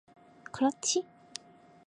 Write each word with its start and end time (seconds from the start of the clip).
그렇지? 0.51 1.03